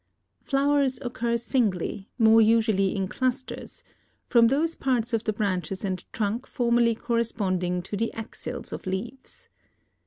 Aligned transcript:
Flowers 0.41 0.97
occur 1.03 1.37
singly, 1.37 2.09
more 2.17 2.41
usually 2.41 2.95
in 2.95 3.07
clusters, 3.07 3.83
from 4.25 4.47
those 4.47 4.73
parts 4.73 5.13
of 5.13 5.25
the 5.25 5.31
branches 5.31 5.85
and 5.85 6.11
trunk 6.11 6.47
formerly 6.47 6.95
corresponding 6.95 7.83
to 7.83 7.95
the 7.95 8.11
axils 8.13 8.73
of 8.73 8.87
leaves. 8.87 9.47